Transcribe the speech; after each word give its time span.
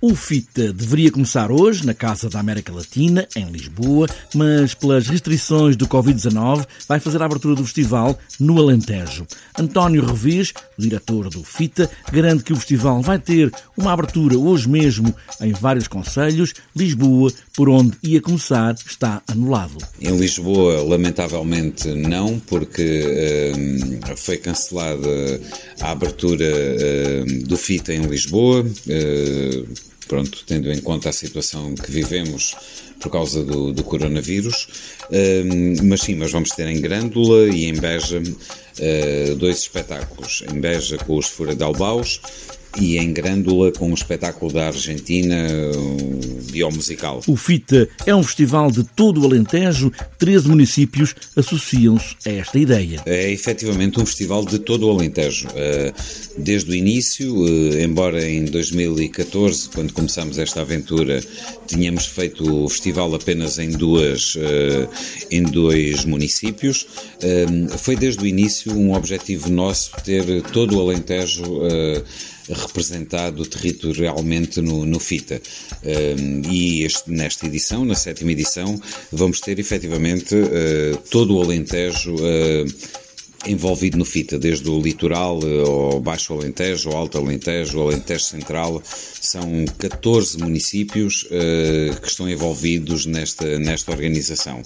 O 0.00 0.14
FITA 0.14 0.72
deveria 0.72 1.10
começar 1.10 1.50
hoje 1.50 1.84
na 1.84 1.92
Casa 1.92 2.30
da 2.30 2.38
América 2.38 2.72
Latina, 2.72 3.26
em 3.34 3.50
Lisboa, 3.50 4.06
mas 4.32 4.72
pelas 4.72 5.08
restrições 5.08 5.74
do 5.74 5.88
Covid-19 5.88 6.64
vai 6.86 7.00
fazer 7.00 7.20
a 7.20 7.24
abertura 7.24 7.56
do 7.56 7.64
festival 7.64 8.16
no 8.38 8.60
Alentejo. 8.60 9.26
António 9.58 10.06
Revis, 10.06 10.54
diretor 10.78 11.28
do 11.28 11.42
FITA, 11.42 11.90
garante 12.12 12.44
que 12.44 12.52
o 12.52 12.56
festival 12.56 13.02
vai 13.02 13.18
ter 13.18 13.52
uma 13.76 13.92
abertura 13.92 14.38
hoje 14.38 14.68
mesmo 14.68 15.12
em 15.40 15.52
vários 15.52 15.88
conselhos. 15.88 16.54
Lisboa, 16.76 17.32
por 17.56 17.68
onde 17.68 17.98
ia 18.00 18.20
começar, 18.20 18.76
está 18.86 19.20
anulado. 19.26 19.78
Em 20.00 20.16
Lisboa, 20.16 20.80
lamentavelmente 20.80 21.88
não, 21.88 22.38
porque 22.38 23.98
uh, 24.08 24.16
foi 24.16 24.36
cancelada 24.36 25.40
a 25.80 25.90
abertura 25.90 26.46
uh, 26.46 27.48
do 27.48 27.56
FITA 27.56 27.94
em 27.94 28.02
Lisboa. 28.02 28.64
Uh, 28.86 29.87
pronto, 30.08 30.42
tendo 30.46 30.72
em 30.72 30.80
conta 30.80 31.10
a 31.10 31.12
situação 31.12 31.74
que 31.74 31.90
vivemos 31.90 32.56
por 32.98 33.12
causa 33.12 33.44
do, 33.44 33.72
do 33.72 33.84
coronavírus. 33.84 34.66
Mas 35.84 36.00
sim, 36.02 36.16
mas 36.16 36.32
vamos 36.32 36.50
ter 36.50 36.66
em 36.66 36.80
Grândola 36.80 37.46
e 37.48 37.66
em 37.66 37.74
Beja 37.74 38.18
uh, 38.20 39.34
dois 39.36 39.58
espetáculos. 39.58 40.42
Em 40.52 40.60
Beja 40.60 40.96
com 40.98 41.16
os 41.16 41.26
Fura 41.26 41.54
de 41.54 41.62
Albaus 41.62 42.20
e 42.80 42.98
em 42.98 43.12
Grândola 43.12 43.70
com 43.72 43.90
um 43.90 43.94
espetáculo 43.94 44.52
da 44.52 44.66
Argentina 44.66 45.36
O 47.26 47.36
FITA 47.36 47.88
é 48.06 48.14
um 48.14 48.22
festival 48.22 48.70
de 48.70 48.82
todo 48.84 49.22
o 49.22 49.24
Alentejo, 49.24 49.92
13 50.18 50.48
municípios 50.48 51.14
associam-se 51.36 52.16
a 52.26 52.32
esta 52.32 52.58
ideia. 52.58 53.02
É 53.06 53.30
efetivamente 53.30 54.00
um 54.00 54.06
festival 54.06 54.44
de 54.44 54.58
todo 54.58 54.86
o 54.86 54.90
Alentejo. 54.90 55.48
Eh, 55.54 55.92
desde 56.36 56.70
o 56.70 56.74
início, 56.74 57.46
eh, 57.46 57.84
embora 57.84 58.28
em 58.28 58.44
2014, 58.44 59.68
quando 59.68 59.92
começámos 59.92 60.38
esta 60.38 60.60
aventura, 60.60 61.20
tínhamos 61.66 62.06
feito 62.06 62.64
o 62.64 62.68
festival 62.68 63.14
apenas 63.14 63.58
em, 63.58 63.70
duas, 63.70 64.34
eh, 64.36 64.88
em 65.30 65.42
dois 65.42 66.04
municípios, 66.04 66.86
foi 67.78 67.96
desde 67.96 68.22
o 68.22 68.26
início 68.26 68.72
um 68.72 68.94
objetivo 68.94 69.50
nosso 69.50 69.90
ter 70.04 70.42
todo 70.52 70.76
o 70.76 70.80
Alentejo 70.80 71.42
representado 72.48 73.44
territorialmente 73.46 74.60
no, 74.60 74.84
no 74.84 74.98
FITA. 74.98 75.40
e 76.50 76.84
este, 76.84 77.10
nesta 77.10 77.46
edição, 77.46 77.84
na 77.84 77.94
sétima 77.94 78.32
edição, 78.32 78.80
vamos 79.12 79.40
ter 79.40 79.58
efetivamente 79.58 80.34
uh, 80.34 80.96
todo 81.10 81.36
o 81.36 81.42
Alentejo. 81.42 82.14
Uh, 82.14 82.98
envolvido 83.46 83.96
no 83.96 84.04
FITA, 84.04 84.38
desde 84.38 84.68
o 84.68 84.80
litoral 84.80 85.38
eh, 85.42 85.62
ao 85.66 86.00
Baixo 86.00 86.32
Alentejo, 86.34 86.90
ao 86.90 86.96
Alto 86.96 87.18
Alentejo, 87.18 87.78
ao 87.78 87.88
Alentejo 87.88 88.24
Central. 88.24 88.82
São 89.20 89.64
14 89.78 90.38
municípios 90.38 91.24
uh, 91.24 92.00
que 92.00 92.08
estão 92.08 92.28
envolvidos 92.28 93.06
nesta, 93.06 93.58
nesta 93.58 93.92
organização. 93.92 94.62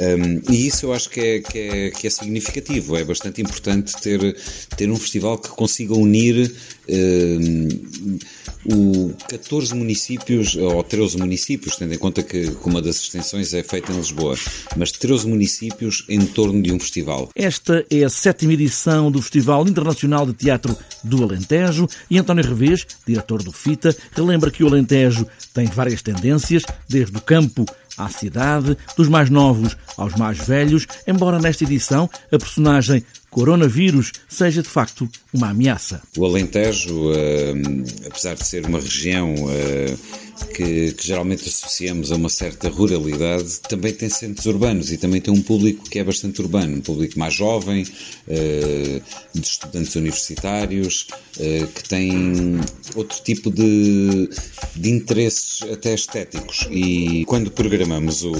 Um, 0.00 0.40
e 0.50 0.66
isso 0.66 0.86
eu 0.86 0.94
acho 0.94 1.10
que 1.10 1.20
é, 1.20 1.40
que, 1.40 1.58
é, 1.58 1.90
que 1.90 2.06
é 2.06 2.10
significativo, 2.10 2.96
é 2.96 3.04
bastante 3.04 3.42
importante 3.42 3.92
ter, 4.00 4.34
ter 4.74 4.90
um 4.90 4.96
festival 4.96 5.36
que 5.36 5.50
consiga 5.50 5.92
unir 5.92 6.50
um, 6.88 8.18
o 8.64 9.12
14 9.28 9.74
municípios, 9.74 10.56
ou 10.56 10.82
13 10.82 11.18
municípios, 11.18 11.76
tendo 11.76 11.92
em 11.92 11.98
conta 11.98 12.22
que 12.22 12.50
uma 12.64 12.80
das 12.80 12.96
extensões 12.96 13.52
é 13.52 13.62
feita 13.62 13.92
em 13.92 13.96
Lisboa, 13.96 14.36
mas 14.74 14.90
13 14.90 15.28
municípios 15.28 16.04
em 16.08 16.24
torno 16.24 16.62
de 16.62 16.72
um 16.72 16.80
festival. 16.80 17.28
Esta 17.34 17.84
é 17.90 18.02
a 18.02 18.08
sétima 18.08 18.54
edição 18.54 19.10
do 19.10 19.20
Festival 19.20 19.66
Internacional 19.66 20.24
de 20.24 20.32
Teatro 20.32 20.76
do 21.04 21.22
Alentejo 21.22 21.86
e 22.10 22.18
António 22.18 22.44
Revés, 22.44 22.86
diretor 23.06 23.42
do 23.42 23.52
FITA, 23.52 23.94
relembra 24.12 24.50
que 24.50 24.64
o 24.64 24.66
Alentejo 24.66 25.26
tem 25.52 25.66
várias 25.66 26.00
tendências, 26.00 26.62
desde 26.88 27.16
o 27.16 27.20
campo 27.20 27.66
à 28.04 28.08
cidade, 28.08 28.76
dos 28.96 29.08
mais 29.08 29.30
novos 29.30 29.76
aos 29.96 30.14
mais 30.14 30.38
velhos, 30.38 30.86
embora 31.06 31.38
nesta 31.38 31.64
edição 31.64 32.08
a 32.32 32.38
personagem 32.38 33.04
coronavírus 33.30 34.12
seja 34.28 34.62
de 34.62 34.68
facto 34.68 35.08
uma 35.32 35.50
ameaça. 35.50 36.02
O 36.16 36.24
Alentejo, 36.24 37.10
uh, 37.10 37.84
apesar 38.06 38.34
de 38.34 38.46
ser 38.46 38.66
uma 38.66 38.80
região 38.80 39.32
uh, 39.34 39.98
que, 40.54 40.92
que, 40.92 41.06
geralmente 41.06 41.48
associamos 41.48 42.12
a 42.12 42.16
uma 42.16 42.28
certa 42.28 42.68
ruralidade, 42.68 43.60
também 43.68 43.92
tem 43.92 44.08
centros 44.08 44.46
urbanos 44.46 44.90
e 44.92 44.96
também 44.96 45.20
tem 45.20 45.32
um 45.32 45.42
público 45.42 45.88
que 45.88 45.98
é 45.98 46.04
bastante 46.04 46.40
urbano, 46.40 46.76
um 46.76 46.80
público 46.80 47.18
mais 47.18 47.34
jovem, 47.34 47.82
uh, 47.82 49.02
de 49.34 49.46
estudantes 49.46 49.94
universitários, 49.96 51.06
que 51.74 51.88
tem 51.88 52.60
outro 52.94 53.22
tipo 53.22 53.50
de, 53.50 54.28
de 54.76 54.90
interesses 54.90 55.62
até 55.70 55.94
estéticos. 55.94 56.66
E 56.70 57.24
quando 57.26 57.50
programamos 57.50 58.22
o, 58.24 58.32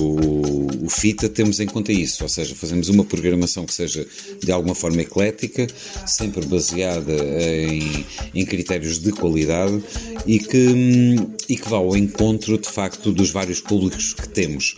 o 0.83 0.89
FITA, 0.91 1.29
temos 1.29 1.61
em 1.61 1.67
conta 1.67 1.93
isso, 1.93 2.23
ou 2.23 2.29
seja, 2.29 2.55
fazemos 2.55 2.89
uma 2.89 3.05
programação 3.05 3.65
que 3.65 3.73
seja 3.73 4.07
de 4.43 4.53
alguma 4.53 4.75
forma 4.75 5.01
eclética, 5.01 5.67
sempre 6.07 6.45
baseada 6.45 7.13
em, 7.13 8.05
em 8.35 8.45
critérios 8.45 8.99
de 8.99 9.13
qualidade 9.13 9.83
e 10.27 10.39
que, 10.39 11.17
e 11.51 11.57
que 11.57 11.69
vá 11.69 11.79
ao 11.79 11.97
encontro, 11.97 12.57
de 12.57 12.69
facto, 12.69 13.13
dos 13.13 13.31
vários 13.31 13.61
públicos 13.61 14.15
que 14.15 14.29
temos. 14.29 14.77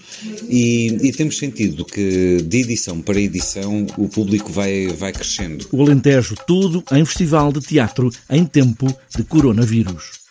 E, 0.49 0.87
e 1.03 1.13
temos 1.13 1.37
sentido 1.37 1.85
que, 1.85 2.39
de 2.43 2.61
edição 2.61 3.03
para 3.03 3.21
edição, 3.21 3.87
o 3.99 4.09
público 4.09 4.51
vai, 4.51 4.87
vai 4.89 5.13
crescendo. 5.13 5.67
O 5.71 5.83
Alentejo 5.83 6.35
tudo 6.47 6.83
em 6.91 7.05
festival 7.05 7.53
de 7.53 7.61
teatro 7.61 8.11
em 8.31 8.47
tempo 8.47 8.87
de 9.15 9.23
coronavírus. 9.23 10.22